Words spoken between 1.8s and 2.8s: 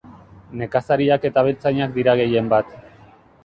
dira gehienbat.